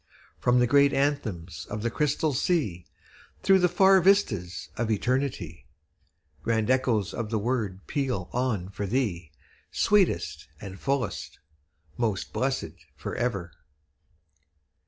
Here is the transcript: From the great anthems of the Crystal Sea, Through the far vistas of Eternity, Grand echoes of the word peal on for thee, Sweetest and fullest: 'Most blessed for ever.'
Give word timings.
From 0.39 0.57
the 0.57 0.65
great 0.65 0.93
anthems 0.93 1.67
of 1.69 1.83
the 1.83 1.91
Crystal 1.91 2.33
Sea, 2.33 2.87
Through 3.43 3.59
the 3.59 3.69
far 3.69 4.01
vistas 4.01 4.69
of 4.75 4.89
Eternity, 4.89 5.67
Grand 6.41 6.71
echoes 6.71 7.13
of 7.13 7.29
the 7.29 7.37
word 7.37 7.85
peal 7.85 8.27
on 8.33 8.69
for 8.69 8.87
thee, 8.87 9.31
Sweetest 9.69 10.47
and 10.59 10.79
fullest: 10.79 11.37
'Most 11.97 12.33
blessed 12.33 12.87
for 12.95 13.13
ever.' 13.15 13.51